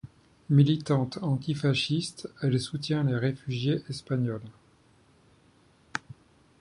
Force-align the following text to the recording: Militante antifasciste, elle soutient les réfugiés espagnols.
Militante 0.49 1.19
antifasciste, 1.21 2.27
elle 2.41 2.59
soutient 2.59 3.03
les 3.03 3.15
réfugiés 3.17 3.83
espagnols. 3.87 4.41